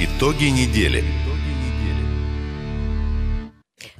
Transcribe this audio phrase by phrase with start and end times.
[0.00, 1.02] Итоги недели.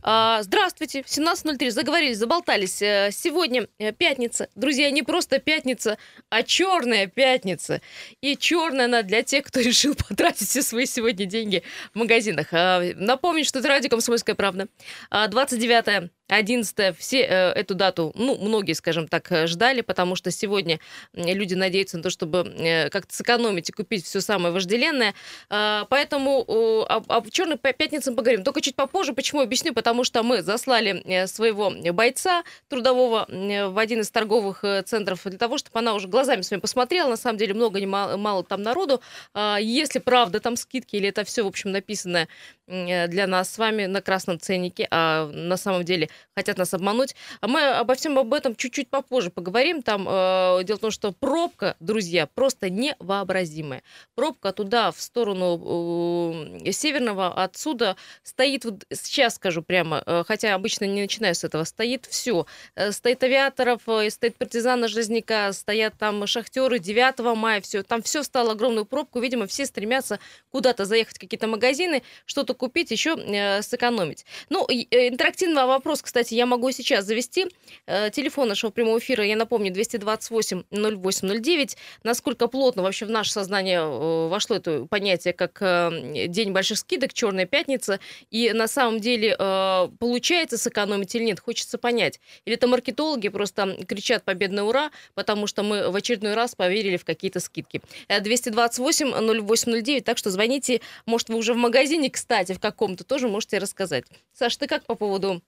[0.01, 2.81] А, Здравствуйте, 17.03, заговорились, заболтались.
[2.81, 4.49] Э, Сегодня э, пятница.
[4.55, 5.99] Друзья, не просто пятница,
[6.31, 7.83] а черная пятница.
[8.21, 12.47] И черная она для тех, кто решил потратить все свои сегодня деньги в магазинах.
[12.53, 14.69] А, Напомню, что это радио «Комсомольская правда».
[15.11, 20.31] А, 29 11 все э, эту дату, ну, многие, скажем так, э, ждали, потому что
[20.31, 20.79] сегодня
[21.15, 25.15] люди надеются на то, чтобы э, как-то сэкономить и купить все самое вожделенное.
[25.49, 28.45] А, Поэтому о, об, об черной пя- пятнице мы поговорим.
[28.45, 29.13] Только чуть попозже.
[29.13, 29.41] Почему?
[29.41, 29.73] Объясню.
[29.75, 35.23] Потому что мы заслали э, своего бойца трудового э, в один из торговых э, центров
[35.25, 37.09] для того, чтобы она уже глазами своими посмотрела.
[37.09, 39.01] На самом деле много, не мало, мало там народу.
[39.35, 42.27] А, Если правда там скидки или это все, в общем, написано э,
[42.69, 47.15] для нас с вами на красном ценнике, а на самом деле хотят нас обмануть.
[47.41, 49.83] А мы обо всем об этом чуть-чуть попозже поговорим.
[49.83, 53.83] Там э, дело в том, что пробка, друзья, просто невообразимая.
[54.15, 60.85] Пробка туда, в сторону э, северного, отсюда стоит, вот сейчас скажу прямо, э, хотя обычно
[60.85, 62.47] не начинаю с этого, стоит все.
[62.91, 67.83] Стоит авиаторов, э, стоит партизана Железняка, стоят там шахтеры 9 мая, все.
[67.83, 69.21] Там все стало огромную пробку.
[69.21, 70.19] Видимо, все стремятся
[70.51, 74.27] куда-то заехать в какие-то магазины, что-то купить, еще э, сэкономить.
[74.51, 77.47] Ну, э, интерактивный вопрос, кстати, я могу сейчас завести.
[77.87, 81.77] Э, телефон нашего прямого эфира, я напомню, 228-08-09.
[82.03, 87.13] Насколько плотно вообще в наше сознание э, вошло это понятие, как э, День больших скидок,
[87.13, 92.21] Черная пятница, и на самом деле э, получается сэкономить или нет, хочется понять.
[92.45, 97.05] Или это маркетологи просто кричат победное ура, потому что мы в очередной раз поверили в
[97.05, 97.81] какие-то скидки.
[98.09, 103.59] Э, 228-08-09, так что звоните, может, вы уже в магазине, кстати, в каком-то тоже можете
[103.59, 104.05] рассказать.
[104.33, 105.43] Саш, ты как по поводу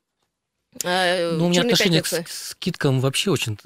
[0.84, 2.25] э, Ну, у меня «Черной отношение пятницы»?
[2.25, 3.59] к скидкам вообще очень,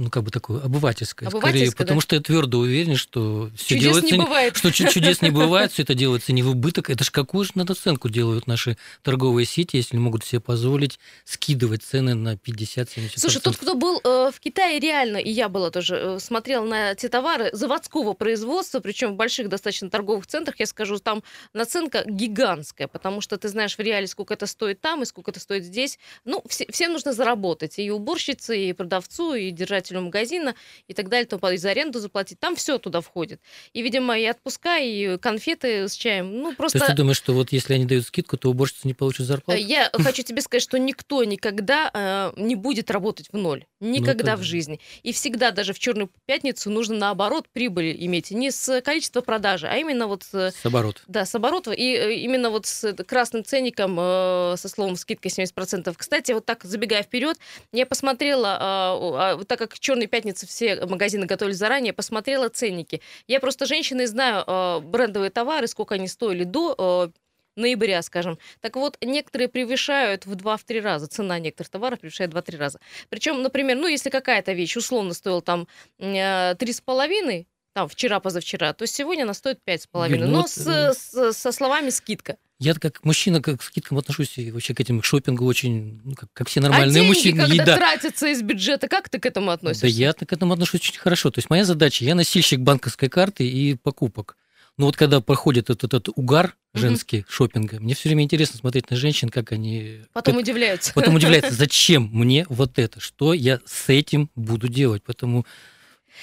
[0.00, 1.84] ну, как бы такое, обывательское, скорее, Обывательское, да?
[1.84, 4.16] потому что я твердо уверен, что все Чудес делается...
[4.16, 4.56] не бывает.
[4.56, 6.88] Что чу- чудес не бывает, все это делается не в убыток.
[6.88, 12.14] Это ж какую же наценку делают наши торговые сети, если могут себе позволить скидывать цены
[12.14, 13.12] на 50-70%.
[13.16, 16.94] Слушай, тот, кто был э, в Китае, реально, и я была тоже, э, смотрела на
[16.94, 21.22] те товары заводского производства, причем в больших достаточно торговых центрах, я скажу, там
[21.52, 25.40] наценка гигантская, потому что ты знаешь в реале, сколько это стоит там и сколько это
[25.40, 25.98] стоит здесь.
[26.24, 29.50] Ну, все, всем нужно заработать, и уборщице, и продавцу, и
[29.90, 30.54] держателю магазина,
[30.88, 32.38] и так далее, то и за аренду заплатить.
[32.38, 33.40] Там все туда входит.
[33.72, 36.32] И, видимо, и отпуска, и конфеты с чаем.
[36.36, 36.78] Ну, То просто...
[36.78, 39.60] есть ты думаешь, что вот если они дают скидку, то уборщица не получит зарплату?
[39.60, 43.64] Я хочу тебе сказать, что никто никогда э, не будет работать в ноль.
[43.80, 44.80] Никогда это в жизни.
[45.02, 48.30] И всегда, даже в черную пятницу, нужно наоборот прибыль иметь.
[48.30, 51.00] Не с количества продажи, а именно вот с, оборота.
[51.06, 51.72] да, с оборота.
[51.72, 55.94] И э, именно вот с красным ценником, э, со словом скидка 70%.
[55.96, 57.38] Кстати, вот так забегая вперед,
[57.72, 63.00] я посмотрела, э, э, так как в черной пятнице все магазины готовили заранее, посмотрела ценники.
[63.26, 67.08] Я просто женщина и знаю э, брендовые товары, сколько они стоили до э,
[67.56, 68.38] ноября, скажем.
[68.60, 71.06] Так вот, некоторые превышают в 2-3 раза.
[71.08, 72.80] Цена некоторых товаров превышает в 2-3 раза.
[73.08, 75.66] Причем, например, ну, если какая-то вещь условно стоила там
[75.98, 80.08] э, 3,5, там, вчера-позавчера, то сегодня она стоит 5,5.
[80.10, 82.36] Юль, ну но вот, с, э, с- со словами скидка.
[82.60, 86.14] Я как мужчина как к скидкам отношусь и вообще к этим к шопингу очень, ну,
[86.14, 87.38] как, как все а нормальные деньги, мужчины.
[87.40, 87.76] когда И да.
[87.76, 89.86] тратятся из бюджета, как ты к этому относишься?
[89.86, 91.30] Да я к этому отношусь очень хорошо.
[91.30, 94.36] То есть моя задача, я носильщик банковской карты и покупок.
[94.76, 98.96] Но вот когда проходит этот, этот угар женский шопинга, мне все время интересно смотреть на
[98.96, 100.02] женщин, как они...
[100.12, 100.92] Потом как- удивляются.
[100.94, 105.02] потом удивляются, зачем мне вот это, что я с этим буду делать.
[105.06, 105.46] Поэтому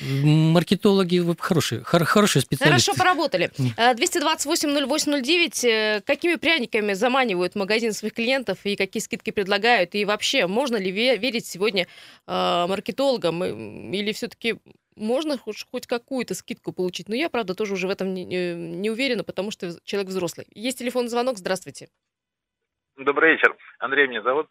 [0.01, 2.91] маркетологи вы хорошие, хор- хорошие специалисты.
[2.91, 3.51] Хорошо поработали.
[3.57, 3.73] Мгм.
[3.77, 5.63] Э, 228-08-09.
[5.63, 9.95] э, Какими пряниками заманивают магазин своих клиентов и какие скидки предлагают?
[9.95, 11.87] И вообще, можно ли ве- верить сегодня
[12.27, 13.43] э, маркетологам?
[13.93, 14.55] Или все-таки
[14.95, 17.07] можно хоть, хоть какую-то скидку получить?
[17.09, 20.47] Но я, правда, тоже уже в этом не, не- не уверена, потому что человек взрослый.
[20.53, 21.37] Есть телефонный звонок.
[21.37, 21.89] Здравствуйте.
[22.97, 23.55] Добрый вечер.
[23.79, 24.47] Андрей меня зовут.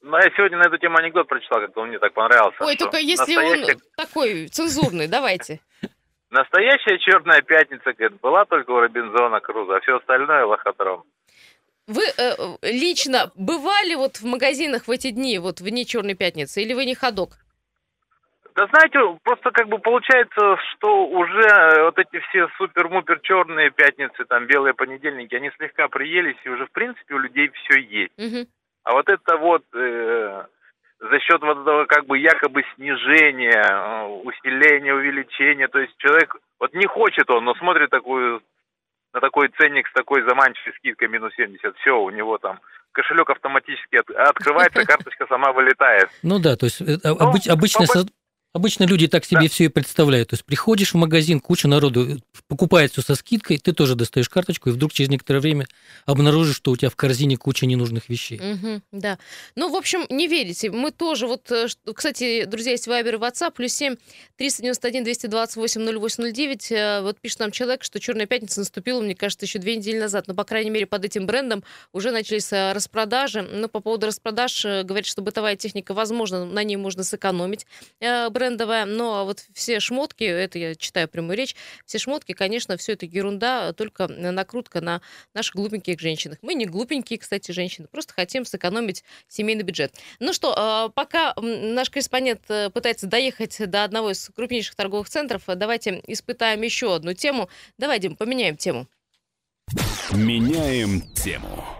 [0.00, 2.64] Ну, я сегодня на эту тему анекдот прочитал, как-то он мне так понравился.
[2.64, 5.60] Ой, только если настоящая, он такой цензурный, давайте.
[6.30, 11.02] Настоящая черная пятница, говорит, была только у Робинзона Круза, а все остальное лохотрон.
[11.86, 16.62] Вы э, лично бывали вот в магазинах в эти дни, вот в дни Черной пятницы,
[16.62, 17.30] или вы не ходок?
[18.54, 24.24] Да знаете, просто как бы получается, что уже э, вот эти все супер-мупер черные пятницы,
[24.28, 28.12] там белые понедельники, они слегка приелись, и уже в принципе у людей все есть.
[28.18, 28.48] Мгм.
[28.88, 30.44] А вот это вот э,
[30.98, 36.72] за счет вот этого как бы якобы снижения, э, усиления, увеличения, то есть человек вот
[36.72, 38.40] не хочет он, но смотрит такую
[39.12, 42.60] на такой ценник с такой заманчивой скидкой минус 70, все, у него там
[42.92, 46.08] кошелек автоматически от- открывается, карточка сама вылетает.
[46.22, 48.06] Ну да, то есть э, Ну, обыч- обычное, со-
[48.58, 49.48] Обычно люди так себе Да.
[49.48, 50.30] все и представляют.
[50.30, 52.18] То есть приходишь в магазин, куча народу э,
[52.48, 55.66] покупает все со скидкой, ты тоже достаешь карточку, и вдруг через некоторое время
[56.06, 58.40] обнаружишь, что у тебя в корзине куча ненужных вещей.
[58.40, 59.18] Мгм, да.
[59.54, 60.72] Ну, в общем, не верите.
[60.72, 63.94] Мы тоже вот, э, кстати, друзья, есть Вайбер и WhatsApp, плюс 7
[64.36, 66.72] 391 228 0809.
[66.72, 70.26] Э, Вот пишет нам человек, что Черная пятница наступила, мне кажется, еще две недели назад.
[70.26, 71.62] Но, по крайней мере, под этим брендом
[71.92, 73.42] уже начались э, распродажи.
[73.42, 77.66] Но по поводу распродаж говорит, что бытовая техника, возможно, на ней можно сэкономить
[78.00, 78.84] э, брендовая.
[78.86, 81.54] Но вот все шмотки, это я читаю прямую речь,
[81.84, 85.00] все шмотки, конечно, все это ерунда, только накрутка на
[85.34, 86.38] наших глупеньких женщинах.
[86.42, 89.94] Мы не глупенькие, кстати, женщины, просто хотим сэкономить семейный бюджет.
[90.18, 95.42] Ну что, э, пока наш корреспондент э, пытается доехать до одного из крупнейших торговых центров,
[95.46, 97.48] давайте испытаем еще одну тему.
[97.76, 98.86] Давай, Дим, поменяем тему.
[100.12, 101.77] Меняем тему.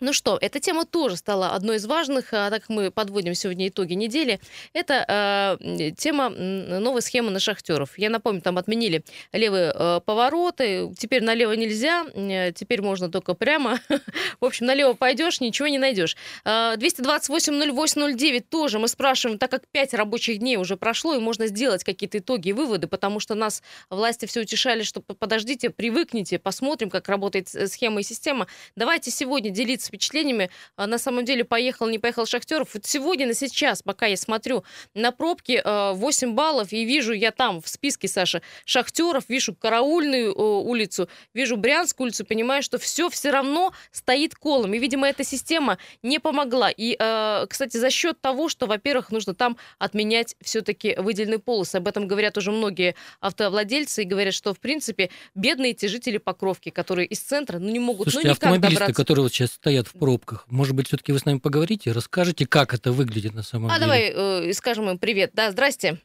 [0.00, 3.68] Ну что, эта тема тоже стала одной из важных, а так как мы подводим сегодня
[3.68, 4.40] итоги недели.
[4.74, 7.96] Это э, тема новой схемы на шахтеров.
[7.98, 13.80] Я напомню, там отменили левые э, повороты, теперь налево нельзя, э, теперь можно только прямо.
[14.40, 16.16] В общем, налево пойдешь, ничего не найдешь.
[16.44, 21.84] Э, 228-08-09 тоже мы спрашиваем, так как 5 рабочих дней уже прошло, и можно сделать
[21.84, 27.08] какие-то итоги и выводы, потому что нас власти все утешали, что подождите, привыкните, посмотрим, как
[27.08, 28.46] работает э, схема и система.
[28.74, 30.50] Давайте сегодня делиться впечатлениями.
[30.76, 32.74] А, На самом деле, поехал, не поехал Шахтеров.
[32.74, 37.30] Вот сегодня, на сейчас, пока я смотрю на пробки, э, 8 баллов, и вижу я
[37.30, 43.08] там в списке, Саша, Шахтеров, вижу Караульную э, улицу, вижу Брянскую улицу, понимаю, что все
[43.08, 44.74] все равно стоит колом.
[44.74, 46.70] И, видимо, эта система не помогла.
[46.70, 51.76] И, э, кстати, за счет того, что, во-первых, нужно там отменять все-таки выделенные полосы.
[51.76, 56.70] Об этом говорят уже многие автовладельцы и говорят, что, в принципе, бедные эти жители Покровки,
[56.70, 58.94] которые из центра, ну, не могут, Слушайте, ну, никак добраться.
[58.94, 62.72] которые вот сейчас стоят в пробках, может быть, все-таки вы с нами поговорите, расскажете, как
[62.74, 63.80] это выглядит на самом А деле?
[63.80, 65.30] давай э, скажем им привет.
[65.34, 65.98] Да, здрасте.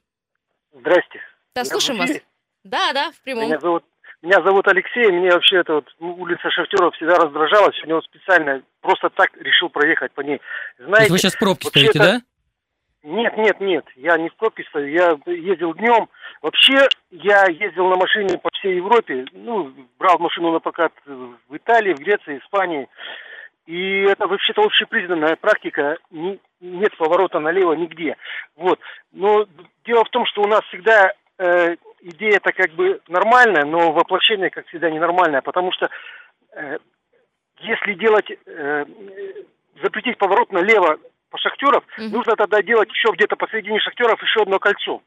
[0.73, 1.19] Здрасте.
[1.55, 2.09] Да, Я слушаем вас.
[2.63, 3.45] Да, да, в прямом.
[3.45, 3.83] Меня зовут,
[4.21, 5.11] меня зовут Алексей.
[5.11, 7.71] Мне вообще эта вот улица Шахтеров всегда раздражала.
[7.73, 10.37] Сегодня вот специально просто так решил проехать по ней.
[10.37, 10.43] То
[10.83, 12.21] есть Знаете, вы сейчас в пробке стоите, это- да?
[13.03, 13.85] нет, нет, нет.
[13.95, 14.87] Я не в пробке стою.
[14.87, 16.07] Я ездил днем.
[16.43, 19.25] Вообще, я ездил на машине по всей Европе.
[19.33, 22.87] Ну, брал машину на прокат в Италии, в Греции, Испании.
[23.71, 25.97] И это вообще-то общепризнанная практика.
[26.09, 28.17] Ни- нет поворота налево нигде.
[28.57, 28.79] Вот.
[29.13, 29.47] Но
[29.85, 34.67] дело в том, что у нас всегда э, идея-то как бы нормальная, но воплощение, как
[34.67, 35.41] всегда, ненормальное.
[35.41, 35.89] Потому что
[36.53, 36.79] э,
[37.59, 38.85] если делать, э,
[39.81, 40.97] запретить поворот налево
[41.29, 42.11] по шахтеров, Мгм.
[42.11, 45.01] нужно тогда делать еще где-то посредине шахтеров еще одно кольцо.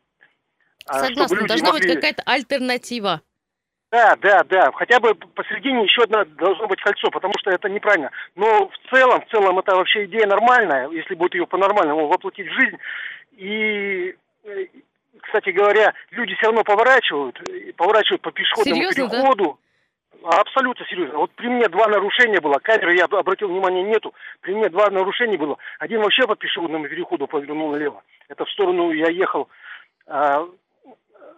[0.87, 3.21] А, Согласна, должна быть могли- какая-то альтернатива.
[3.95, 4.73] Да, да, да.
[4.73, 8.11] Хотя бы посередине еще одно должно быть кольцо, потому что это неправильно.
[8.35, 12.53] Но в целом, в целом это вообще идея нормальная, если будет ее по-нормальному воплотить в
[12.53, 12.77] жизнь.
[13.37, 14.67] И, э,
[15.23, 17.41] кстати говоря, люди все равно поворачивают,
[17.77, 19.11] поворачивают по пешеходному Серьезно, да?
[19.11, 19.59] переходу.
[20.25, 21.19] А, Абсолютно серьезно.
[21.19, 22.59] Вот при мне два нарушения было.
[22.61, 24.13] Камеры, я обратил внимание, нету.
[24.41, 25.57] При мне два нарушения было.
[25.79, 28.03] Один вообще по пешеходному переходу повернул налево.
[28.29, 29.49] Это в сторону я ехал.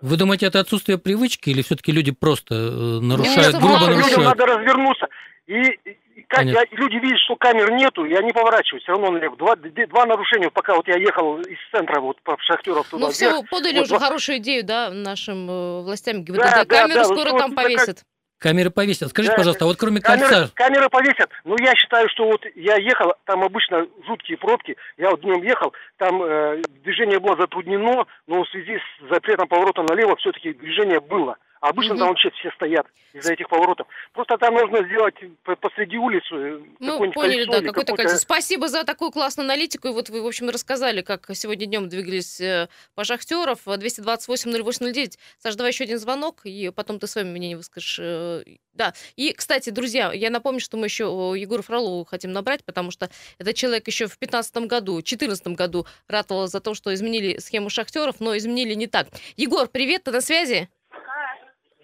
[0.02, 2.58] Вы думаете, это отсутствие привычки или все-таки люди просто э,
[3.00, 4.24] нарушают, грубо мало Людям нарушают?
[4.38, 5.06] надо развернуться.
[5.46, 9.36] И, и как я- люди видят, что камер нету, и они поворачивают все равно налево.
[9.36, 13.42] Два, два нарушения, пока вот я ехал из центра вот по шахтеров туда Ну, все
[13.44, 16.24] подали Вот уже два- хорошую идею, да, нашим э, властям.
[16.24, 18.04] Говорят, Да, да, да, да, скоро вот там это как- повесят.
[18.38, 19.08] Камеры повесят.
[19.10, 21.30] Скажите, Да, пожалуйста, а вот кроме Камеры, кольца, камеры повесят.
[21.44, 24.76] Ну, я считаю, что вот я ехал, там обычно жуткие пробки.
[24.98, 29.82] Я вот днем ехал, там э, движение было затруднено, но в связи с запретом поворота
[29.82, 31.36] налево все-таки движение было.
[31.60, 31.98] А обычно Мгм.
[32.00, 33.86] там вообще все стоят из-за этих поворотов.
[34.12, 38.02] Просто там нужно сделать по- посреди улицы э, Ну, какое-нибудь поняли, кольцо да, какое-то какое-то-
[38.02, 38.18] кольцо.
[38.18, 39.88] Спасибо за такую классную аналитику.
[39.88, 43.66] И вот вы, в общем, рассказали, как сегодня днем двигались э, по Шахтеров.
[43.66, 45.18] 228-08-09.
[45.38, 47.98] Саш, давай еще один звонок, и потом ты свое мнение выскажешь.
[48.00, 48.42] Э,
[48.74, 48.92] Да.
[49.16, 53.08] И, кстати, друзья, я напомню, что мы еще Егора Фролову хотим набрать, потому что
[53.38, 58.20] этот человек еще в 2015 году, 2014 году ратовал за то, что изменили схему Шахтеров,
[58.20, 59.06] но изменили не так.
[59.36, 60.68] Егор, привет, ты на связи?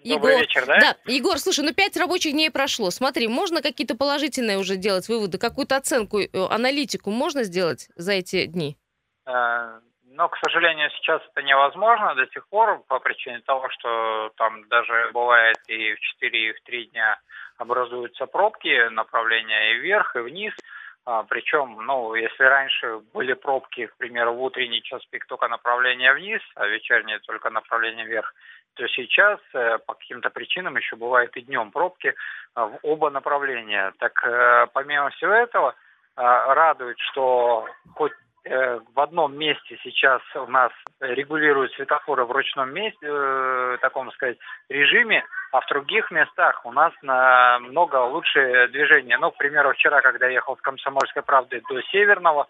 [0.03, 0.79] Добрый вечер, да?
[0.79, 2.91] Да, Егор, слушай, ну пять рабочих дней прошло.
[2.91, 8.45] Смотри, можно какие-то положительные уже делать выводы, какую-то оценку, э, аналитику можно сделать за эти
[8.45, 8.77] дни?
[9.25, 9.79] Э,
[10.15, 15.09] Но, к сожалению, сейчас это невозможно до сих пор по причине того, что там даже
[15.11, 17.19] бывает и в 4, и в 3 дня
[17.57, 20.53] образуются пробки, направления и вверх, и вниз.
[21.05, 26.13] А, причем, ну, если раньше были пробки, к примеру, в утренний час пик только направление
[26.13, 28.33] вниз, а вечернее только направление вверх,
[28.95, 32.13] сейчас э, по каким-то причинам еще бывает и днем пробки э,
[32.55, 33.93] в оба направления.
[33.99, 35.75] Так э, помимо всего этого,
[36.15, 37.65] радует, что
[37.95, 38.11] хоть
[38.45, 44.37] в одном месте сейчас у нас регулируют светофоры в ручном месте, таком сказать,
[44.69, 49.17] режиме, а в других местах у нас намного лучше движение.
[49.17, 52.45] Ну, к примеру, вчера, когда я ехал с Комсомольской правды до Северного,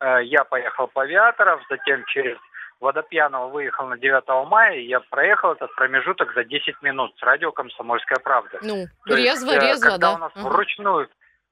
[0.00, 2.36] я поехал по Авиаторов, затем через
[2.84, 7.50] Водопьянова выехал на 9 мая, и я проехал этот промежуток за 10 минут с радио
[7.50, 8.58] «Комсомольская правда».
[8.60, 10.14] Ну, То резво, есть, э, резво, когда да.
[10.14, 10.48] у нас Ага.
[10.48, 11.08] вручную,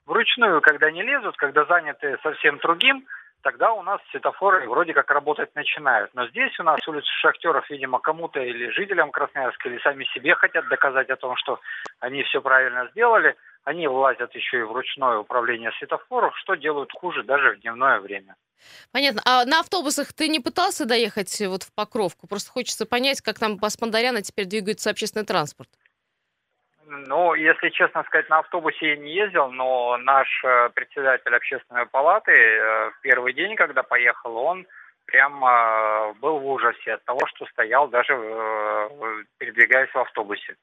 [0.07, 3.07] вручную, когда не лезут, когда заняты совсем другим,
[3.43, 6.11] тогда у нас светофоры вроде как работать начинают.
[6.15, 10.69] Но здесь у нас улица Шахтеров, видимо, кому-то или жителям Красноярска, или сами себе хотят
[10.69, 11.61] доказать о том, что
[12.01, 13.37] они все правильно сделали.
[13.65, 18.35] Они влазят еще и в ручное управление светофоров, что делают хуже даже в дневное время.
[18.93, 19.23] Понятно.
[19.25, 22.27] А на автобусах ты не пытался доехать э, вот в Покровку?
[22.27, 25.69] Просто хочется понять, как там по Спандаряна теперь двигается общественный транспорт.
[26.95, 32.33] Ну, если честно сказать, на автобусе я не ездил, но наш э, председатель общественной палаты
[32.33, 34.67] э, в первый день, когда поехал, он
[35.07, 38.13] прям э, был в ужасе от того, что стоял даже
[39.39, 40.57] передвигаясь в автобусе.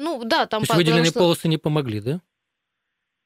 [0.00, 0.62] Ну, да, там...
[0.62, 2.20] То есть выделенные что- полосы не помогли, да?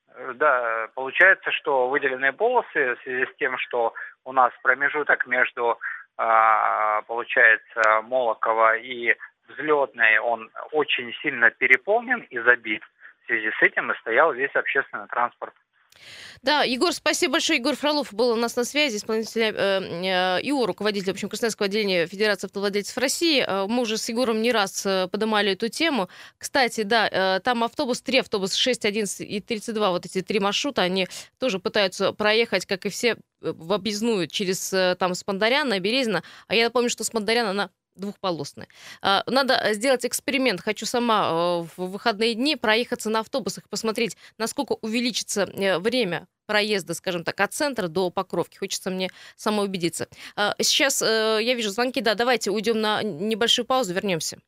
[0.08, 5.78] Э, Да, получается, что выделенные полосы в связи с тем, что у нас промежуток между,
[6.16, 9.14] а, получается, Молокова и
[9.48, 12.82] Взлетной, он очень сильно переполнен и забит.
[13.22, 15.54] В связи с этим и стоял весь общественный транспорт.
[16.42, 17.58] Да, Егор, спасибо большое.
[17.58, 21.66] Егор Фролов был у нас на связи, исполнитель э, э, ИО, руководитель, в общем, Красноярского
[21.66, 23.42] отделения Федерации автовладельцев России.
[23.46, 26.08] Э, Мы уже с Егором не раз э, поднимали эту тему.
[26.38, 30.82] Кстати, да, э, там автобус, три автобуса, 6, 11 и 32, вот эти три маршрута,
[30.82, 31.08] они
[31.38, 36.22] тоже пытаются проехать, как и все, э, в объездную через там Спандаряна, Березина.
[36.46, 38.68] А я напомню, что Спандаряна, она двухполосная.
[39.02, 40.60] А, Надо сделать эксперимент.
[40.60, 46.94] Хочу сама э, в выходные дни проехаться на автобусах, посмотреть, насколько увеличится э, время проезда,
[46.94, 48.58] скажем так, от центра до Покровки.
[48.58, 50.08] Хочется мне самой убедиться.
[50.36, 52.00] А, Сейчас э, я вижу звонки.
[52.00, 54.38] Да, давайте уйдем на небольшую паузу, вернемся.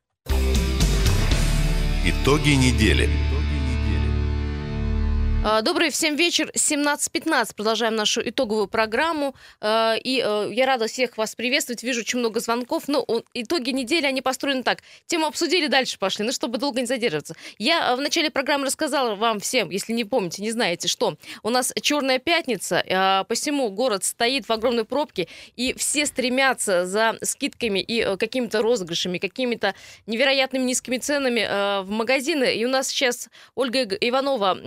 [2.05, 3.09] Итоги недели.
[5.49, 7.55] А, Добрый всем вечер, 17.15.
[7.55, 9.37] Продолжаем нашу итоговую программу.
[9.61, 11.85] А, И э, я рада всех вас приветствовать.
[11.85, 12.88] Вижу очень много звонков.
[12.88, 14.83] Но итоги недели, они построены так.
[15.07, 16.25] Тему обсудили, дальше пошли.
[16.25, 17.37] Ну, чтобы долго не задерживаться.
[17.59, 21.50] Я э, в начале программы рассказала вам всем, если не помните, не знаете, что у
[21.50, 22.83] нас Черная пятница.
[22.91, 25.29] а, Посему город стоит в огромной пробке.
[25.55, 29.76] И все стремятся за скидками и э, какими-то розыгрышами, какими-то
[30.07, 32.57] невероятными низкими ценами в магазины.
[32.57, 34.59] И у нас сейчас Ольга Иванова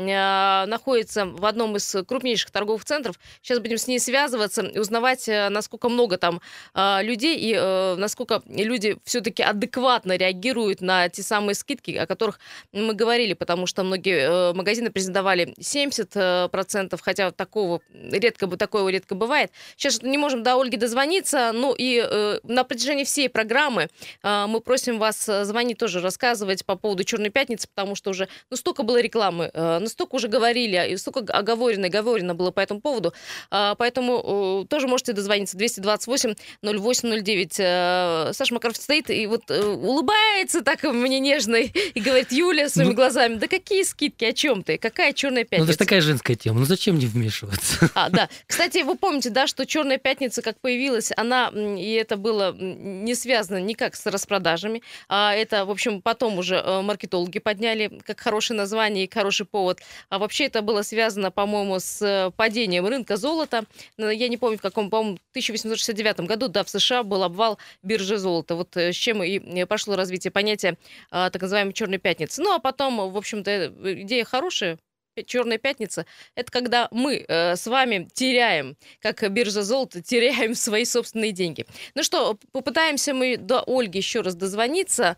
[0.70, 3.20] находится в одном из крупнейших торговых центров.
[3.42, 6.42] Сейчас будем с ней связываться и узнавать, э, насколько много там
[6.74, 12.40] э, людей и э, насколько люди все-таки адекватно реагируют на те самые скидки, о которых
[12.72, 19.52] мы говорили, потому что многие магазины презентовали 70%, процентов, хотя такого редко такое редко бывает.
[19.76, 22.02] Сейчас не можем до Ольги дозвониться, ну и
[22.44, 23.88] на протяжении всей программы
[24.24, 28.84] мы просим вас звонить тоже, рассказывать по поводу Черной пятницы, потому что уже ну, столько
[28.84, 33.14] было рекламы, ну, столько уже говорили, и столько оговорено говорено было по этому поводу.
[33.52, 37.56] А, Поэтому э, тоже можете дозвониться 228 0809.
[37.60, 42.90] Э, Саша Макаров стоит и вот э, улыбается так мне нежно и говорит, Юля, своими
[42.92, 44.78] Ну- глазами, да какие скидки, о чем ты?
[44.78, 45.72] Какая черная Ну, это пятница?
[45.72, 46.60] же такая женская тема.
[46.60, 47.90] Ну, зачем не вмешиваться?
[47.96, 48.30] А, да.
[48.48, 53.58] Кстати, вы помните, да, что Черная пятница, как появилась, она, и это было не связано
[53.60, 54.82] никак с распродажами.
[55.08, 59.80] А это, в общем, потом уже маркетологи подняли как хорошее название и хороший повод.
[60.10, 63.66] А вообще это было связано, по-моему, с э, падением рынка золота.
[63.98, 68.18] Ну, Я не помню, в каком, по-моему, 1869 году, да, в США был обвал биржи
[68.18, 68.56] золота.
[68.56, 70.78] Вот э, с чем и э, пошло развитие понятия
[71.10, 72.42] так называемой Черной пятницы.
[72.42, 74.78] Ну, а потом, в общем-то, э, идея хорошая,
[75.26, 81.32] Черная пятница это когда мы э, с вами теряем, как биржа золота, теряем свои собственные
[81.32, 81.66] деньги.
[81.96, 85.18] Ну что, попытаемся мы до Ольги еще раз дозвониться.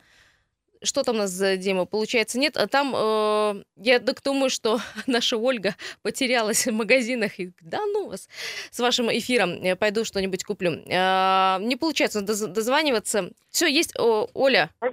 [0.83, 2.39] Что там у нас, э, Дима, получается?
[2.39, 7.39] Нет, а там, э, я так думаю, что наша Ольга потерялась в магазинах.
[7.39, 8.27] И, да ну вас,
[8.71, 10.81] с вашим эфиром э, пойду что-нибудь куплю.
[10.87, 13.29] Э, не получается доз- дозваниваться.
[13.51, 14.91] Все, есть, О, Оля, Я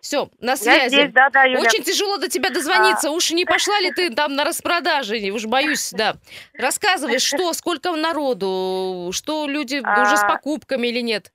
[0.00, 0.94] все, на Я связи.
[0.94, 1.60] здесь, да, да, Юля.
[1.60, 3.10] Очень тяжело до тебя дозвониться.
[3.10, 5.18] Уж не пошла ли ты там на распродаже?
[5.30, 6.16] Уж боюсь, да.
[6.54, 10.28] Рассказывай, что, сколько народу, что люди уже с А.
[10.28, 11.30] покупками или нет?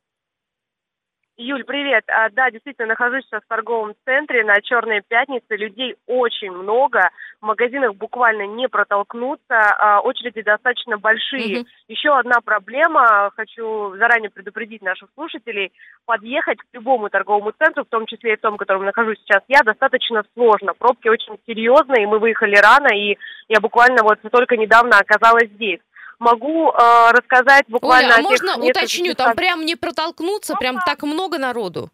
[1.37, 2.05] Юль, привет.
[2.07, 5.57] А, да, действительно, нахожусь сейчас в торговом центре на Черной пятнице.
[5.57, 7.09] Людей очень много.
[7.41, 9.43] В магазинах буквально не протолкнуться.
[9.49, 11.59] А, очереди достаточно большие.
[11.59, 11.67] Мгм.
[11.89, 13.31] Еще одна проблема.
[13.35, 15.73] Хочу заранее предупредить наших слушателей.
[16.05, 19.43] Подъехать к любому торговому центру, в том числе и в том, в котором нахожусь сейчас
[19.49, 20.73] я, достаточно сложно.
[20.73, 22.07] Пробки очень серьезные.
[22.07, 23.17] Мы выехали рано, и
[23.49, 25.81] я буквально вот только недавно оказалась здесь.
[26.19, 30.79] Могу э, рассказать буквально Оля, а о тех можно уточню, там прям не протолкнуться, прям
[30.85, 31.89] так много народу?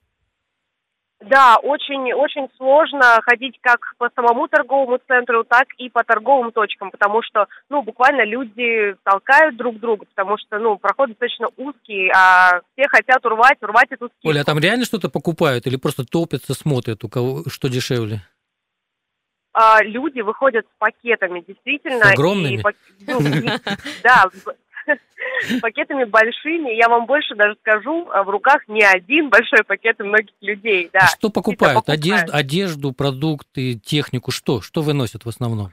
[1.21, 6.89] Да, очень, очень сложно ходить как по самому торговому центру, так и по торговым точкам,
[6.89, 12.61] потому что, ну, буквально люди толкают друг друга, потому что, ну, проход достаточно узкий, а
[12.73, 14.29] все хотят урвать, урвать эту скидку.
[14.29, 18.21] Оля, а там реально что-то покупают или просто топятся, смотрят, у кого что дешевле?
[19.53, 22.05] А, люди выходят с пакетами, действительно.
[22.05, 22.55] С огромными?
[22.55, 22.63] и
[23.07, 23.49] ну, и-
[24.03, 24.25] да,
[25.61, 26.75] пакетами большими.
[26.75, 30.89] Я вам больше даже скажу, а в руках не один большой пакет у многих людей,
[30.93, 30.99] да.
[31.01, 31.75] А что покупают?
[31.75, 31.99] покупают.
[31.99, 34.61] Одежду, одежду, продукты, технику, что?
[34.61, 35.71] Что выносят в основном?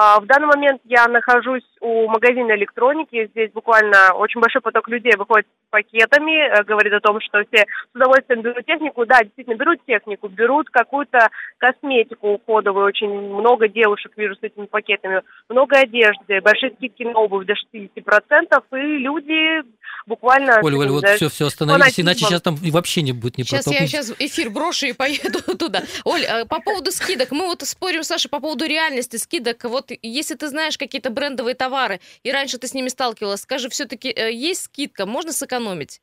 [0.00, 3.26] А, В данный момент я нахожусь у магазина электроники.
[3.32, 7.64] Здесь буквально очень большой поток людей выходит с пакетами, э, говорит о том, что все
[7.64, 9.04] с удовольствием берут технику.
[9.06, 12.86] Да, действительно, берут технику, берут какую-то косметику уходовую.
[12.86, 15.22] Очень много девушек вижу с этими пакетами.
[15.48, 18.62] Много одежды, большие скидки на обувь до 60%.
[18.74, 19.64] И люди
[20.08, 20.60] буквально...
[20.62, 22.06] Оля, Оля, вот да, все, все остановились, фанатизмом.
[22.06, 23.90] иначе сейчас там вообще не будет ни Сейчас я протолкнуть.
[23.90, 25.82] сейчас эфир брошу и поеду туда.
[26.04, 29.62] Оль, а по поводу скидок, мы вот спорим, Саша, по поводу реальности скидок.
[29.64, 34.08] Вот если ты знаешь какие-то брендовые товары, и раньше ты с ними сталкивалась, скажи, все-таки
[34.08, 36.00] есть скидка, можно сэкономить?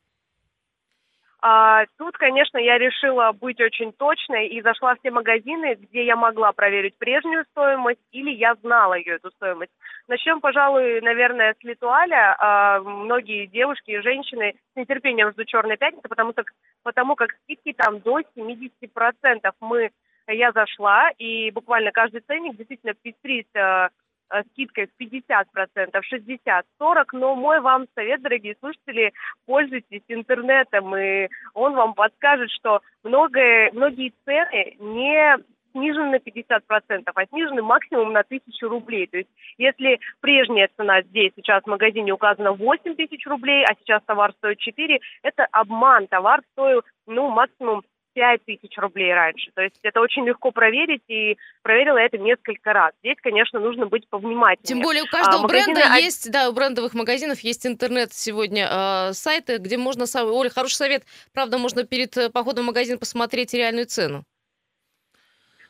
[1.48, 6.16] А, тут, конечно, я решила быть очень точной и зашла в те магазины, где я
[6.16, 9.70] могла проверить прежнюю стоимость или я знала ее, эту стоимость.
[10.08, 12.36] Начнем, пожалуй, наверное, с Литуаля.
[12.38, 16.52] А, многие девушки и женщины с нетерпением ждут «Черной пятницы», потому, так,
[16.84, 19.52] потому как скидки там до 70%.
[19.60, 19.90] Мы,
[20.28, 23.88] я зашла, и буквально каждый ценник действительно пестрит э,
[24.30, 25.44] э, скидкой в 50%,
[25.76, 27.04] 60%, 40%.
[27.12, 29.12] Но мой вам совет, дорогие слушатели,
[29.44, 35.36] пользуйтесь интернетом, и он вам подскажет, что многое, многие цены не
[35.76, 39.06] снижены на 50%, а снижены максимум на 1000 рублей.
[39.06, 39.28] То есть
[39.58, 44.58] если прежняя цена здесь сейчас в магазине указана 8 тысяч рублей, а сейчас товар стоит
[44.58, 46.06] 4, это обман.
[46.08, 47.82] Товар стоил, ну, максимум
[48.14, 49.50] 5 тысяч рублей раньше.
[49.54, 52.92] То есть это очень легко проверить, и проверила это несколько раз.
[53.00, 54.66] Здесь, конечно, нужно быть повнимательнее.
[54.66, 58.14] Тем более у каждого А, магазины бренда од- есть, да, у брендовых магазинов есть интернет
[58.14, 60.06] сегодня, э, сайты, где можно...
[60.14, 61.02] Оля, хороший совет.
[61.34, 64.24] Правда, можно перед э, походом в магазин посмотреть реальную цену.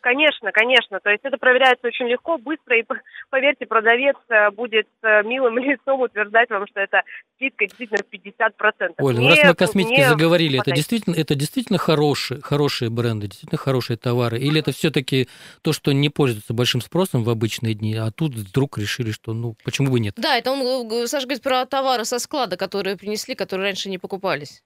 [0.07, 1.01] Конечно, конечно.
[1.01, 2.85] То есть это проверяется очень легко, быстро, и
[3.31, 7.03] поверьте, продавец э, будет с милым лицом утверждать вам, что это
[7.35, 8.95] скидка действительно в 50%.
[8.99, 13.27] Оля, ну раз мы о косметике не заговорили, это действительно, это действительно хорошие, хорошие бренды,
[13.27, 14.39] действительно хорошие товары?
[14.39, 15.27] Или это все-таки
[15.63, 19.57] то, что не пользуется большим спросом в обычные дни, а тут вдруг решили, что ну
[19.65, 20.15] почему бы нет?
[20.19, 23.99] Да, это он, э, Саша говорит про товары со склада, которые принесли, которые раньше не
[23.99, 24.63] покупались.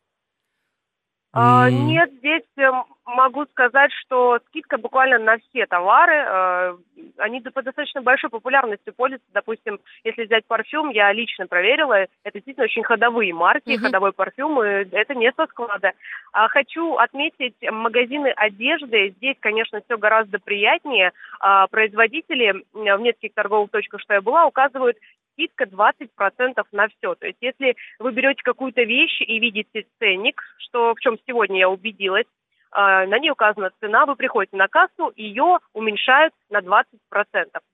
[1.33, 1.71] А.
[1.71, 6.14] Нет, здесь эм, могу сказать, что скидка буквально на все товары.
[6.27, 6.77] э,
[7.19, 9.29] Они по достаточно большой популярностью пользуются.
[9.33, 13.79] Допустим, если взять парфюм, я лично проверила, это действительно очень ходовые марки, Мгм.
[13.85, 15.93] ходовой парфюм, и это не со склада.
[16.33, 19.11] А Хочу отметить магазины одежды.
[19.16, 21.12] Здесь, конечно, все гораздо приятнее.
[21.40, 24.97] А, Производители в нескольких торговых точках, что я была, указывают
[25.40, 27.14] скидка 20% на все.
[27.14, 31.68] То есть, если вы берете какую-то вещь и видите ценник, что в чем сегодня я
[31.68, 32.26] убедилась,
[32.72, 36.84] а, на ней указана цена, вы приходите на кассу, ее уменьшают на 20%.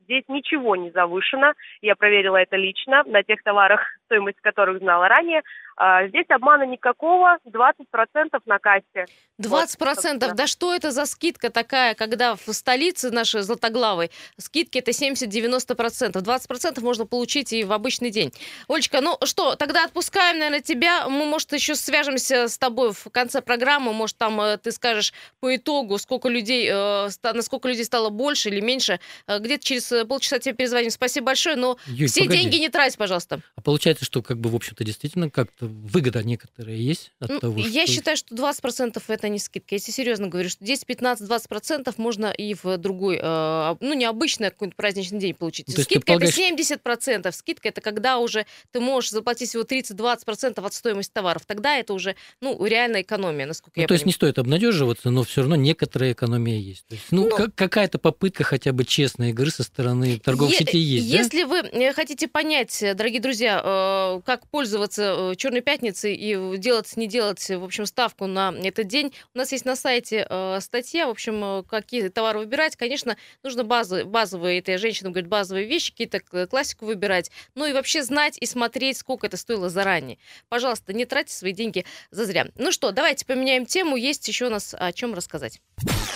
[0.05, 5.43] Здесь ничего не завышено, я проверила это лично, на тех товарах, стоимость которых знала ранее.
[5.77, 9.07] А, Здесь обмана никакого, 20% на кассе.
[9.41, 9.67] 20%.
[9.77, 10.35] собственно.
[10.35, 16.13] да что это за скидка такая, когда в столице нашей Златоглавой скидки это 70-90%.
[16.13, 18.33] 20% можно получить и в обычный день.
[18.69, 21.09] Олечка, ну что, тогда отпускаем, наверное, тебя.
[21.09, 23.93] Мы, может, еще свяжемся с тобой в конце программы.
[23.93, 28.61] Может, там э, ты скажешь по итогу, сколько людей, э, насколько людей стало больше или
[28.67, 29.01] меньше.
[29.27, 30.91] Э, Где-то через э, полчаса тебе перезвоним.
[30.91, 32.43] Спасибо большое, но Юль, все погоди.
[32.43, 33.41] деньги не трать, пожалуйста.
[33.55, 37.59] А получается, что как бы в общем-то действительно как-то выгода некоторая есть от Ну, того,
[37.61, 37.95] я что...
[37.95, 39.75] считаю, что 20% это не скидка.
[39.77, 44.77] Если серьезно говорю, что 10, 15, 20% можно и в другой, э, ну, необычный какой-нибудь
[44.77, 45.69] праздничный день получить.
[45.69, 47.33] Ну, то скидка это полагаешь- 70%.
[47.33, 51.45] Скидка это когда уже ты можешь заплатить всего 30-20% от стоимости товаров.
[51.47, 54.33] Тогда это уже, ну, реальная экономия, насколько Ну, я то есть не понимаю.
[54.33, 56.87] стоит обнадеживаться, но все равно некоторая экономия есть.
[56.89, 60.59] То есть, ну, Ну, как- какая-то попытка хотя бы честной игры со стороны торговых Е-
[60.61, 61.19] сетей есть, да?
[61.19, 66.97] Если вы э, хотите понять, э, дорогие друзья, э, как пользоваться Черной пятницей и делать,
[66.97, 70.27] не делать, в общем, ставку на этот день, у нас есть на сайте
[70.61, 72.77] статья, в общем, какие товары выбирать.
[72.77, 77.31] Конечно, нужно базы, базовые, это женщина говорит, базовые вещи, какие-то классику выбирать.
[77.55, 80.17] Ну и вообще знать и смотреть, сколько это стоило заранее.
[80.49, 82.49] Пожалуйста, не тратьте свои деньги зазря.
[82.57, 83.97] Ну что, давайте поменяем тему.
[83.97, 85.61] Есть еще у нас о чем рассказать.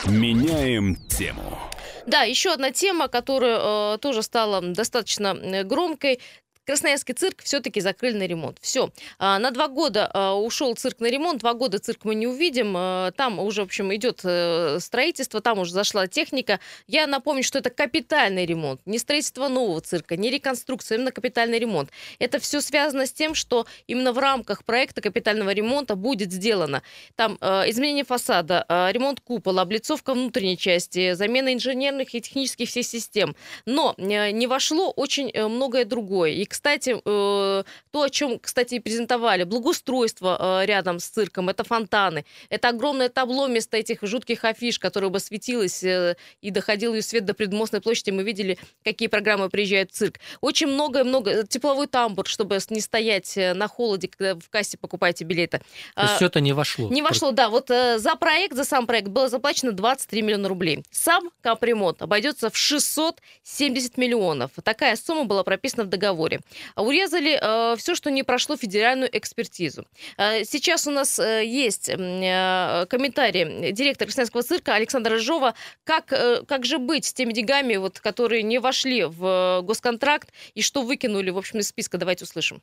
[0.06, 1.58] Меняем тему.
[2.06, 6.20] Да, еще одна тема, которая э, тоже стала достаточно э, громкой.
[6.66, 8.58] Красноярский цирк все-таки закрыли на ремонт.
[8.60, 8.90] Все.
[9.18, 12.74] На два года а, ушел цирк на ремонт, два года цирк мы не увидим.
[12.76, 16.60] А, там уже, в общем, идет э, строительство, там уже зашла техника.
[16.86, 18.80] Я напомню, что это капитальный ремонт.
[18.84, 21.90] Не строительство нового цирка, не реконструкция, именно капитальный ремонт.
[22.18, 26.82] Это все связано с тем, что именно в рамках проекта капитального ремонта будет сделано.
[27.16, 32.84] Там э, изменение фасада, э, ремонт купола, облицовка внутренней части, замена инженерных и технических всех
[32.84, 33.34] систем.
[33.64, 36.32] Но не вошло очень многое другое.
[36.32, 41.62] И, кстати, э, то, о чем, кстати, и презентовали, благоустройство э, рядом с цирком, это
[41.62, 47.02] фонтаны, это огромное табло вместо этих жутких афиш, которое бы светилось э, и доходил ее
[47.02, 50.16] свет до предмостной площади, мы видели, какие программы приезжают в цирк.
[50.40, 55.60] Очень много-много, тепловой тамбур, чтобы не стоять на холоде, когда в кассе покупаете билеты.
[55.94, 56.88] То есть все это не вошло?
[56.88, 57.48] Не вошло, да.
[57.48, 60.84] Вот за проект, за сам проект было заплачено 23 миллиона рублей.
[60.90, 64.50] Сам капремонт обойдется в 670 миллионов.
[64.64, 66.39] Такая сумма была прописана в договоре.
[66.76, 69.86] Урезали э, все, что не прошло федеральную экспертизу.
[70.16, 75.54] Э, сейчас у нас э, есть э, комментарий директора Красноярского цирка Александра Рыжова.
[75.84, 80.30] Как, э, как же быть с теми деньгами, вот, которые не вошли в э, госконтракт
[80.54, 81.98] и что выкинули, в общем, из списка?
[81.98, 82.62] Давайте услышим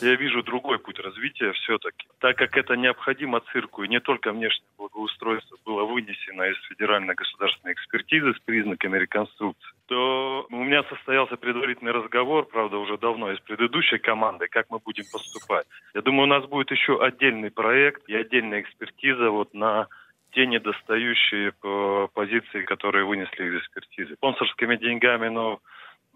[0.00, 2.06] я вижу другой путь развития все-таки.
[2.20, 7.74] Так как это необходимо цирку, и не только внешнее благоустройство было вынесено из федеральной государственной
[7.74, 13.98] экспертизы с признаками реконструкции, то у меня состоялся предварительный разговор, правда, уже давно, из предыдущей
[13.98, 15.66] команды, как мы будем поступать.
[15.94, 19.88] Я думаю, у нас будет еще отдельный проект и отдельная экспертиза вот на
[20.32, 24.14] те недостающие э, позиции, которые вынесли из экспертизы.
[24.16, 25.60] Спонсорскими деньгами, но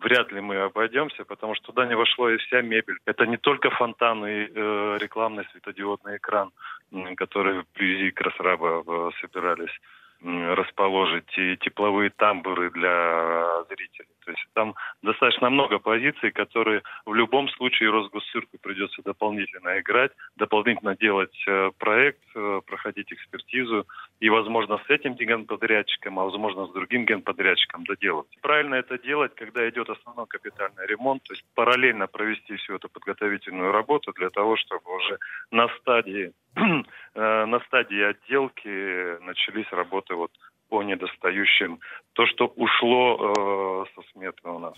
[0.01, 2.99] вряд ли мы обойдемся, потому что туда не вошло и вся мебель.
[3.07, 6.51] Это не только фонтан и э, рекламный светодиодный экран,
[7.17, 9.77] который вблизи Красраба э, собирались
[10.23, 14.09] расположить, и тепловые тамбуры для зрителей.
[14.31, 20.97] То есть там достаточно много позиций, которые в любом случае Росгосцирку придется дополнительно играть, дополнительно
[20.97, 23.87] делать э, проект, э, проходить экспертизу
[24.21, 28.29] и, возможно, с этим генподрядчиком, а возможно, с другим генподрядчиком доделать.
[28.41, 33.73] Правильно это делать, когда идет основной капитальный ремонт, то есть параллельно провести всю эту подготовительную
[33.73, 35.19] работу для того, чтобы уже
[35.51, 40.31] на стадии э, на стадии отделки начались работы вот
[40.71, 41.81] по недостающим,
[42.13, 44.75] то, что ушло э, со сметы у нас.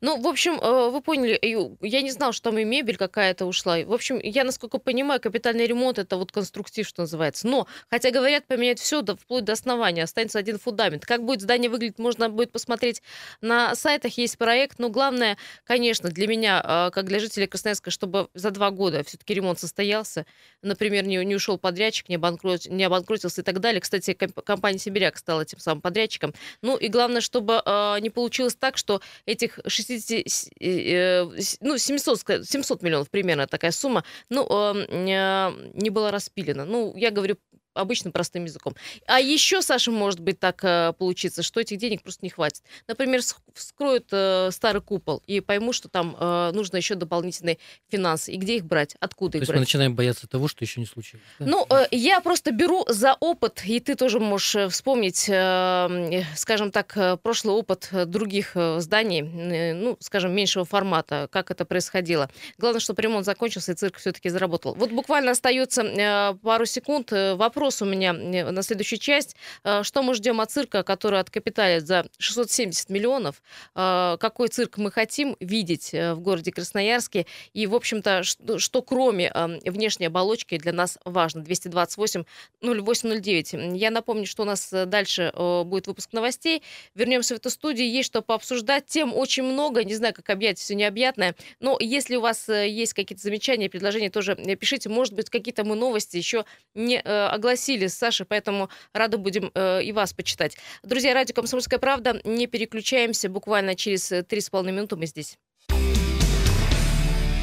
[0.00, 1.38] Ну, в общем, э, вы поняли,
[1.80, 3.78] я не знал, что там и мебель какая-то ушла.
[3.84, 7.46] В общем, я, насколько понимаю, капитальный ремонт это вот конструктив, что называется.
[7.48, 11.04] Но, хотя говорят, поменять все до, вплоть до основания, останется один фундамент.
[11.06, 13.02] Как будет здание выглядеть, можно будет посмотреть
[13.40, 14.78] на сайтах, есть проект.
[14.78, 19.34] Но главное, конечно, для меня, э, как для жителей Красноярска, чтобы за два года все-таки
[19.34, 20.26] ремонт состоялся.
[20.62, 23.80] Например, не, не ушел подрядчик, не, обанкрот, не обанкротился и так далее.
[23.80, 26.34] Кстати, компания Сибиряк Яндекс стал этим самым подрядчиком.
[26.62, 30.24] Ну и главное, чтобы э, не получилось так, что этих 60,
[30.60, 31.24] э,
[31.60, 36.64] ну, 700, 700 миллионов примерно такая сумма, ну, э, э, не была распилена.
[36.64, 37.36] Ну, я говорю
[37.74, 38.74] обычным простым языком.
[39.06, 42.62] А еще, Саша, может быть так э, получиться, что этих денег просто не хватит.
[42.86, 43.20] Например,
[43.54, 47.58] вскроют э, старый купол и пойму, что там э, нужно еще дополнительные
[47.90, 48.32] финансы.
[48.32, 48.96] И где их брать?
[49.00, 49.56] Откуда То их есть брать?
[49.56, 51.24] мы начинаем бояться того, что еще не случилось.
[51.38, 51.46] Да?
[51.46, 56.70] Ну, э, я просто беру за опыт, и ты тоже можешь э, вспомнить, э, скажем
[56.70, 62.30] так, э, прошлый опыт других э, зданий, э, ну, скажем, меньшего формата, как это происходило.
[62.58, 64.74] Главное, чтобы ремонт закончился, и цирк все-таки заработал.
[64.74, 67.10] Вот буквально остается э, пару секунд.
[67.10, 69.36] Вопрос вопрос у меня э, на следующую часть.
[69.64, 73.42] Э, что мы ждем от цирка, который откапиталит за 670 миллионов?
[73.74, 77.24] Э, какой цирк мы хотим видеть в городе Красноярске?
[77.54, 79.32] И, в общем-то, что, кроме
[79.64, 81.42] внешней оболочки для нас важно?
[81.42, 82.24] 228
[82.60, 83.76] 0809.
[83.76, 85.32] Я напомню, что у нас дальше
[85.64, 86.62] будет выпуск новостей.
[86.94, 87.90] Вернемся в эту студию.
[87.90, 88.86] Есть что пообсуждать.
[88.86, 89.84] Тем очень много.
[89.84, 91.34] Не знаю, как объять все необъятное.
[91.60, 94.88] Но если у вас есть какие-то замечания, предложения, тоже пишите.
[94.88, 99.82] Может быть, какие-то мы новости еще не огласили пригласили с Сашей, поэтому рады будем э,
[99.82, 100.56] и вас почитать.
[100.82, 102.20] Друзья, радио «Комсомольская правда».
[102.24, 103.28] Не переключаемся.
[103.28, 105.38] Буквально через э, три с половиной минуты мы здесь.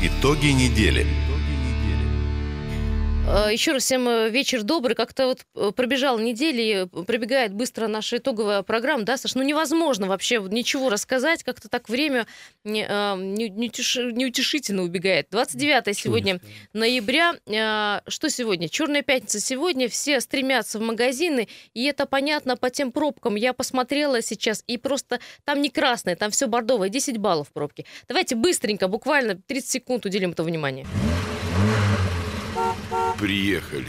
[0.03, 1.05] Итоги недели.
[3.27, 4.95] Э, Еще раз всем э, вечер добрый.
[4.95, 9.35] Как-то вот э, пробежала неделя, и пробегает быстро наша итоговая программа, да, Саш?
[9.35, 12.25] Ну, невозможно вообще ничего рассказать, как-то так время
[12.63, 15.27] не, не, не утешительно убегает.
[15.31, 16.39] 29 сегодня
[16.73, 17.33] ноября.
[18.07, 18.69] Что сегодня?
[18.69, 19.87] Черная пятница сегодня.
[19.87, 23.35] Все стремятся в магазины, и это понятно по тем пробкам.
[23.35, 27.85] Я посмотрела сейчас, и просто там не красное, там все бордовое, 10 баллов пробки.
[28.07, 30.85] Давайте быстренько, буквально 30 секунд уделим это внимание
[33.21, 33.85] приехали.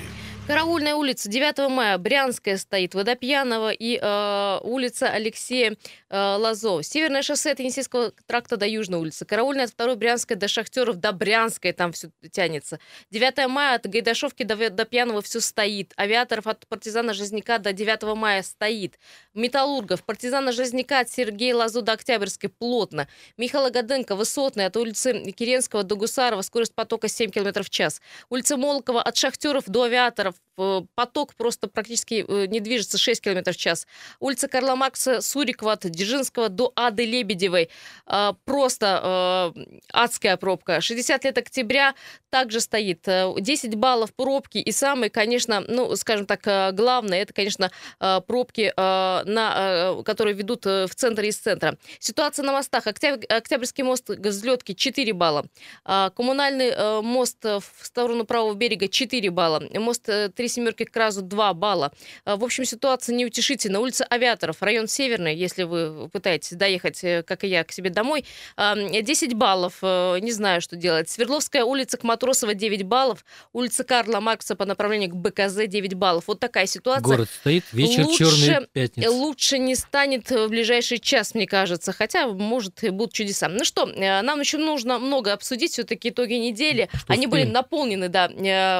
[0.47, 5.77] Караульная улица, 9 мая, Брянская стоит, Водопьянова и э, улица Алексея
[6.13, 6.83] э, Лазо.
[6.83, 9.25] Северное шоссе от Енисейского тракта до Южной улицы.
[9.25, 12.79] Караульная от 2 Брянской до Шахтеров до Брянской там все тянется.
[13.11, 15.93] 9 мая от Гайдашовки до, до Пьяного все стоит.
[15.97, 18.99] Авиаторов от партизана Жизняка до 9 мая стоит.
[19.35, 23.09] Металлургов, партизана Жизняка от Сергея Лазо до Октябрьской плотно.
[23.37, 28.03] Михаила Годенко, Высотная от улицы Киренского до Гусарова, скорость потока 7 км в час.
[28.29, 33.57] Улица Молокова от Шахтеров до Авиаторов поток просто практически э, не движется 6 км в
[33.57, 33.87] час.
[34.21, 37.71] Улица Карла Макса, Сурикова от Дзержинского до Ады Лебедевой.
[38.07, 40.81] А, просто э, адская пробка.
[40.81, 41.95] 60 лет октября
[42.31, 43.07] также стоит.
[43.07, 44.59] 10 баллов пробки.
[44.59, 47.71] И самое, конечно, ну, скажем так, главное, это, конечно,
[48.27, 51.77] пробки, на, которые ведут в центр и из центра.
[51.99, 52.87] Ситуация на мостах.
[52.87, 55.45] Октябрьский мост взлетки 4 балла.
[55.85, 59.63] А, коммунальный мост в сторону правого берега 4 балла.
[59.75, 60.09] Мост
[60.43, 61.93] три семерки к разу 2 балла.
[62.25, 63.79] А, в общем, ситуация неутешительна.
[63.79, 68.25] Улица Авиаторов, район Северный, если вы пытаетесь доехать, э, как и я, к себе домой,
[68.57, 71.09] 10 баллов, э, не знаю, что делать.
[71.09, 76.25] Свердловская улица к Матросова 9 баллов, улица Карла Маркса по направлению к БКЗ 9 баллов.
[76.27, 77.05] Вот такая ситуация.
[77.05, 79.11] Город стоит, вечер лучше, черный пятница.
[79.13, 83.47] Лучше не станет в ближайший час, мне кажется, хотя, может, и будут чудеса.
[83.47, 86.89] Ну что, э, нам еще нужно много обсудить, все-таки итоги недели.
[86.93, 87.47] Что Они успеем?
[87.47, 88.29] были наполнены, да,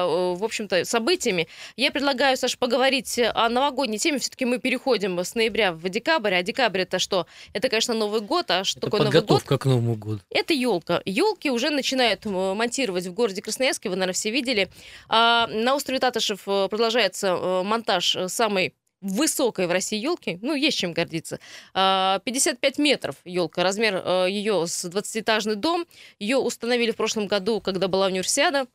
[0.05, 1.47] в общем-то, событиями.
[1.75, 4.19] Я предлагаю, Саша, поговорить о новогодней теме.
[4.19, 6.35] Все-таки мы переходим с ноября в декабрь.
[6.35, 7.27] А декабрь это что?
[7.53, 8.51] Это, конечно, Новый год.
[8.51, 9.43] А что это такое Новый год?
[9.43, 10.19] к Новому году.
[10.29, 11.01] Это елка.
[11.05, 13.89] Елки уже начинают э, монтировать в городе Красноярске.
[13.89, 14.69] Вы, наверное, все видели.
[15.09, 20.77] А на острове Татышев э, продолжается э, монтаж самой высокой в России елки, ну, есть
[20.77, 21.39] чем гордиться.
[21.73, 23.95] 55 а, метров елка, размер
[24.27, 25.85] ее с 20-этажный дом.
[26.19, 28.65] Ее установили в прошлом году, когда была универсиада.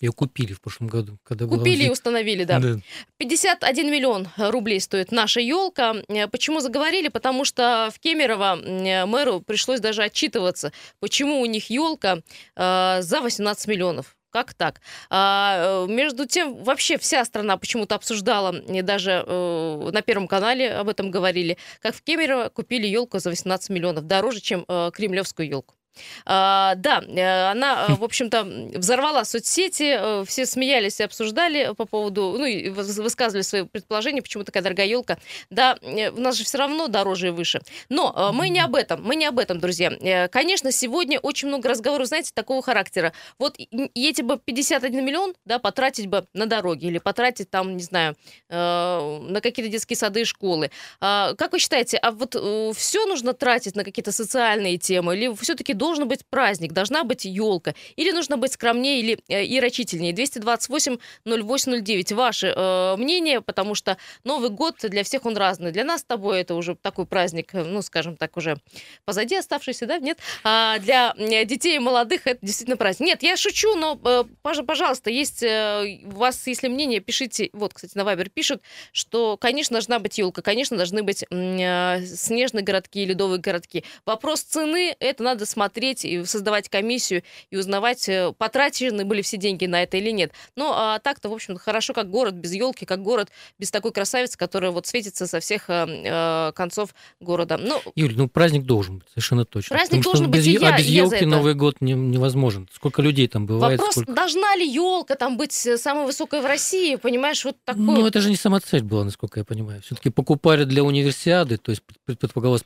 [0.00, 1.18] Ее купили в прошлом году.
[1.24, 1.86] Когда купили была...
[1.86, 2.58] и установили, да.
[2.58, 2.76] да.
[3.16, 5.96] 51 миллион рублей стоит наша елка.
[6.08, 7.08] Э, почему заговорили?
[7.08, 12.18] Потому что в Кемерово э, мэру пришлось даже отчитываться, почему у них елка
[12.56, 14.16] э, за 18 миллионов.
[14.36, 14.82] Как так?
[15.08, 20.90] А, между тем, вообще вся страна почему-то обсуждала, и даже э, на Первом канале об
[20.90, 25.75] этом говорили, как в Кемерово купили елку за 18 миллионов, дороже, чем э, кремлевскую елку.
[26.24, 31.84] А, да, э, она, э, в общем-то, взорвала соцсети, э, все смеялись и обсуждали по
[31.84, 35.18] поводу, ну, и высказывали свои предположения, почему такая дорогая елка.
[35.50, 37.60] Да, у нас же все равно дороже и выше.
[37.88, 40.28] Но мы не об этом, мы не об этом, друзья.
[40.28, 43.12] Конечно, сегодня очень много разговоров, знаете, такого характера.
[43.38, 43.56] Вот
[43.94, 48.16] эти бы 51 миллион, да, потратить бы на дороги или потратить там, не знаю,
[48.48, 50.70] на какие-то детские сады и школы.
[51.00, 52.34] А, как вы считаете, а вот
[52.76, 57.74] все нужно тратить на какие-то социальные темы или все-таки должен быть праздник, должна быть елка.
[57.94, 60.12] Или нужно быть скромнее или э, и рачительнее.
[60.12, 62.12] 228 0809.
[62.12, 65.70] Ваше э, мнение, потому что Новый год для всех он разный.
[65.70, 68.56] Для нас с тобой это уже такой праздник, э, ну, скажем так, уже
[69.04, 69.98] позади оставшийся, да?
[69.98, 70.18] Нет?
[70.42, 73.06] А для э, детей и молодых это действительно праздник.
[73.06, 77.50] Нет, я шучу, но, э, пожалуйста, есть э, у вас, если мнение, пишите.
[77.52, 78.60] Вот, кстати, на Вайбер пишут,
[78.92, 83.84] что, конечно, должна быть елка, конечно, должны быть э, снежные городки и ледовые городки.
[84.04, 89.36] Вопрос цены, это надо смотреть смотреть и создавать комиссию и узнавать, э, потрачены были все
[89.36, 90.32] деньги на это или нет.
[90.56, 94.38] Ну, а так-то, в общем, хорошо, как город без елки, как город без такой красавицы,
[94.38, 97.58] которая вот светится со всех э, э концов города.
[97.58, 99.76] Ну, Юль, ну праздник должен быть, совершенно точно.
[99.76, 102.68] Праздник Потому должен быть, без, я, А без елки Новый год не, невозможен.
[102.72, 103.78] Сколько людей там бывает?
[103.78, 104.12] Вопрос, сколько...
[104.12, 107.82] должна ли елка там быть э, самой высокой в России, понимаешь, вот такой...
[107.82, 109.82] Ну, это же не сама цель была, насколько я понимаю.
[109.82, 112.62] Все-таки покупали для универсиады, то есть предполагалось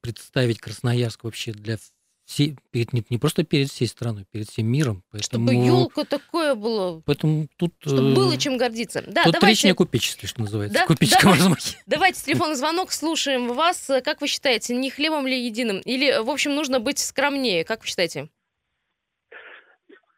[0.00, 1.78] представить Красноярск вообще для
[2.24, 5.02] все, перед, не, не просто перед всей страной, перед всем миром.
[5.10, 7.02] Поэтому, Чтобы елка такое было.
[7.04, 7.74] Поэтому тут...
[7.80, 9.02] Чтобы было чем гордиться.
[9.06, 9.48] Да, тут давайте...
[9.48, 10.78] речь не о купечестве, что называется.
[10.78, 10.86] Да?
[10.86, 13.90] Купеческом давайте, давайте телефонный звонок, слушаем вас.
[14.04, 15.80] Как вы считаете, не хлебом ли единым?
[15.80, 17.64] Или, в общем, нужно быть скромнее?
[17.64, 18.28] Как вы считаете?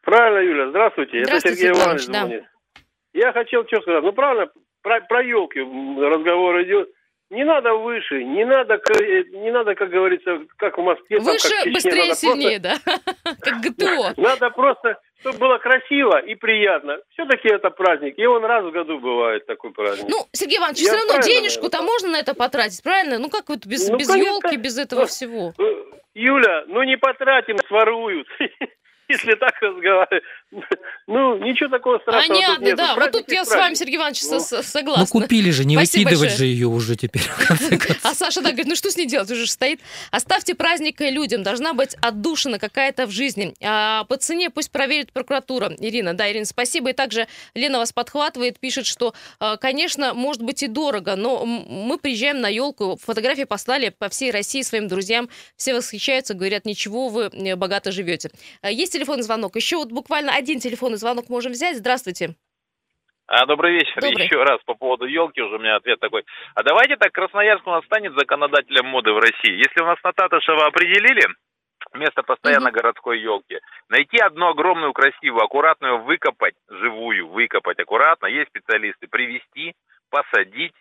[0.02, 0.70] Правильно, Юля.
[0.70, 1.24] Здравствуйте.
[1.24, 2.42] Здравствуйте Это Сергей Иванович, звонит.
[2.42, 2.80] Да.
[3.14, 4.02] Я хотел что сказать.
[4.02, 4.50] Ну, правильно,
[4.82, 6.90] про, про елки разговор идет.
[7.34, 8.80] Не надо выше, не надо,
[9.32, 11.18] не надо, как говорится, как в Москве.
[11.18, 12.90] Выше, там, как быстрее, надо сильнее, просто...
[13.24, 13.34] да?
[13.40, 14.14] Как ГТО.
[14.20, 16.98] Надо просто, чтобы было красиво и приятно.
[17.14, 20.06] Все-таки это праздник, и он раз в году бывает такой праздник.
[20.08, 23.18] Ну, Сергей Иванович, все равно денежку-то можно на это потратить, правильно?
[23.18, 25.52] Ну, как вот без, ну, без елки, без этого всего?
[26.14, 28.28] Юля, ну не потратим, своруют.
[29.08, 30.24] если так разговаривать.
[31.06, 32.76] Ну, ничего такого страшного тут Понятно, нет.
[32.78, 32.94] да.
[32.94, 33.74] Вот тут я с вами.
[33.74, 34.38] Сергей Иванович, Ну.
[34.50, 35.06] Ну, согласна.
[35.06, 36.38] купили же, не Спасибо выкидывать большое.
[36.38, 37.98] же ее уже теперь, в конце концов.
[38.04, 39.80] А Саша так говорит, ну что с ней делать, уже стоит.
[40.10, 43.54] Оставьте праздник людям, должна быть отдушина какая-то в жизни.
[43.62, 45.74] А по цене пусть проверит прокуратура.
[45.78, 46.88] Ирина, да, Ирина, спасибо.
[46.88, 51.98] И также Лена вас подхватывает, пишет, что, а, конечно, может быть и дорого, но мы
[51.98, 57.24] приезжаем на елку, фотографии послали по всей России своим друзьям, все восхищаются, говорят, ничего, вы
[57.24, 58.30] э, богато живете.
[58.62, 59.54] А, Есть телефонный звонок?
[59.56, 61.76] Еще вот буквально один телефонный звонок можем взять.
[61.76, 62.34] Здравствуйте.
[63.26, 64.00] А, добрый вечер.
[64.00, 64.26] Добрый.
[64.26, 66.24] Еще раз по поводу елки уже у меня ответ такой.
[66.54, 69.56] А давайте так, Красноярск у нас станет законодателем моды в России.
[69.56, 71.26] Если у нас на Татышева определили
[71.94, 79.06] место постоянно городской елки, найти одну огромную, красивую, аккуратную, выкопать, живую, выкопать аккуратно, есть специалисты,
[79.06, 79.74] привести,
[80.10, 80.74] посадить,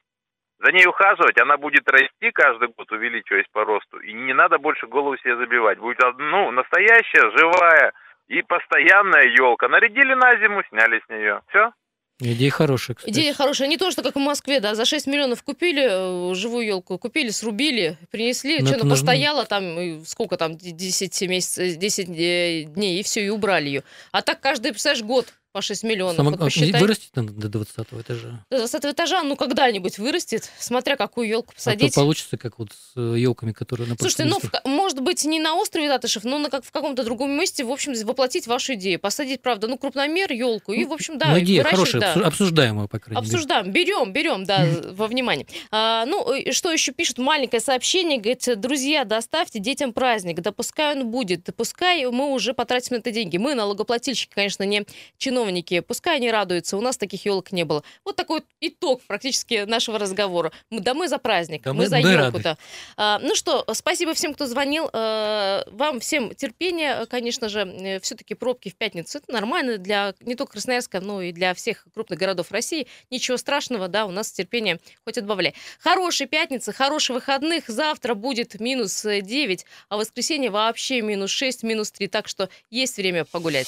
[0.60, 4.88] за ней ухаживать, она будет расти каждый год, увеличиваясь по росту, и не надо больше
[4.88, 5.78] голову себе забивать.
[5.78, 7.92] Будет, ну, настоящая, живая
[8.38, 9.68] и постоянная елка.
[9.68, 11.42] Нарядили на зиму, сняли с нее.
[11.50, 11.72] Все.
[12.20, 13.12] Идея хорошая, кстати.
[13.12, 13.68] Идея хорошая.
[13.68, 17.30] Не то, что как в Москве, да, за 6 миллионов купили э, живую елку, купили,
[17.30, 23.00] срубили, принесли, Ну, что она нужно- постояла там, сколько там, 10 месяцев, 10 э, дней,
[23.00, 23.84] и все, и убрали ее.
[24.12, 26.16] А так каждый, представляешь, год по 6 миллионов.
[26.16, 26.82] Само- Вот а, посчитай.
[26.82, 28.44] Вырастет надо до 20 этажа.
[28.50, 31.94] До 20 этажа, ну, когда-нибудь вырастет, смотря какую елку А то посадить.
[31.96, 35.88] получится, как вот с елками, которые на Слушайте, ну, в может быть, не на острове
[35.90, 39.00] Татышев, но на как в каком-то другом месте, в общем, воплотить вашу идею.
[39.00, 42.14] Посадить, правда, ну, крупномер, елку, и, в общем, да, Ну, идея хорошая, да.
[42.16, 43.36] обсу- обсуждаемая, по крайней мере.
[43.36, 45.46] Обсуждаем, берем, берем, да, во внимание.
[45.70, 47.20] А, ну, что еще пишут?
[47.20, 52.56] Маленькое сообщение, говорит, друзья, доставьте детям праздник, да пускай он будет, да пускай мы уже
[52.56, 53.38] потратим на это деньги.
[53.38, 54.84] Мы, налогоплательщики, конечно, не
[55.20, 55.43] чиновники,
[55.88, 57.84] пускай они радуются, у нас таких елок не было.
[58.06, 60.52] Вот такой итог практически нашего разговора.
[60.70, 62.40] Да мы за праздник, Да мы, мы- за мы елку, рады.
[62.44, 62.58] да.
[62.98, 64.90] А, ну что, спасибо всем, кто звонил.
[64.94, 69.18] А, вам всем терпения, конечно же, все-таки пробки в пятницу.
[69.18, 72.88] Это нормально для не только Красноярска, но и для всех крупных городов России.
[73.10, 75.54] Ничего страшного, да, у нас терпение хоть отбавляй.
[75.80, 77.68] Хорошей пятницы, хороших выходных.
[77.68, 82.08] Завтра будет минус э, 9, а в воскресенье вообще минус 6, минус 3.
[82.08, 83.68] Так что есть время погулять.